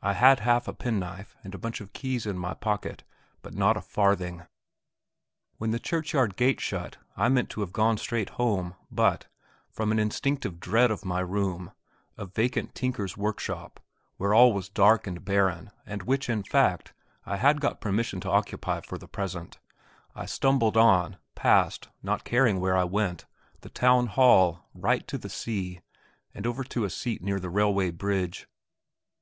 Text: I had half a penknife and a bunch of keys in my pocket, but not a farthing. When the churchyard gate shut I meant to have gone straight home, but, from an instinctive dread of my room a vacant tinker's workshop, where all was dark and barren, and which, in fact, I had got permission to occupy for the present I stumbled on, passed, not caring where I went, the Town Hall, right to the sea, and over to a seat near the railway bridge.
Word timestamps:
I 0.00 0.14
had 0.14 0.40
half 0.40 0.66
a 0.66 0.72
penknife 0.72 1.36
and 1.44 1.54
a 1.54 1.58
bunch 1.58 1.82
of 1.82 1.92
keys 1.92 2.24
in 2.24 2.38
my 2.38 2.54
pocket, 2.54 3.04
but 3.42 3.52
not 3.52 3.76
a 3.76 3.82
farthing. 3.82 4.44
When 5.58 5.72
the 5.72 5.78
churchyard 5.78 6.36
gate 6.36 6.58
shut 6.58 6.96
I 7.18 7.28
meant 7.28 7.50
to 7.50 7.60
have 7.60 7.74
gone 7.74 7.98
straight 7.98 8.30
home, 8.40 8.76
but, 8.90 9.26
from 9.70 9.92
an 9.92 9.98
instinctive 9.98 10.58
dread 10.58 10.90
of 10.90 11.04
my 11.04 11.20
room 11.20 11.72
a 12.16 12.24
vacant 12.24 12.74
tinker's 12.74 13.18
workshop, 13.18 13.78
where 14.16 14.32
all 14.32 14.54
was 14.54 14.70
dark 14.70 15.06
and 15.06 15.22
barren, 15.22 15.70
and 15.84 16.02
which, 16.04 16.30
in 16.30 16.44
fact, 16.44 16.94
I 17.26 17.36
had 17.36 17.60
got 17.60 17.78
permission 17.82 18.20
to 18.20 18.30
occupy 18.30 18.80
for 18.80 18.96
the 18.96 19.06
present 19.06 19.58
I 20.14 20.24
stumbled 20.24 20.78
on, 20.78 21.18
passed, 21.34 21.90
not 22.02 22.24
caring 22.24 22.58
where 22.58 22.74
I 22.74 22.84
went, 22.84 23.26
the 23.60 23.68
Town 23.68 24.06
Hall, 24.06 24.60
right 24.72 25.06
to 25.08 25.18
the 25.18 25.28
sea, 25.28 25.82
and 26.32 26.46
over 26.46 26.64
to 26.64 26.84
a 26.86 26.88
seat 26.88 27.22
near 27.22 27.38
the 27.38 27.50
railway 27.50 27.90
bridge. 27.90 28.48